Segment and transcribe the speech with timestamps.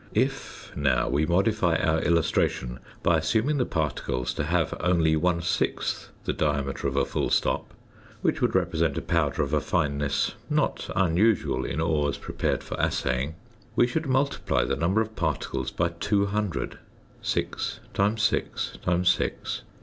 [0.15, 6.09] If, now, we modify our illustration by assuming the particles to have only one sixth
[6.25, 7.71] the diameter of a full stop
[8.23, 13.35] (which would represent a powder of a fineness not unusual in ores prepared for assaying),
[13.75, 16.79] we should multiply the number of particles by 200
[17.21, 19.61] (6 × 6 × 6 = 216).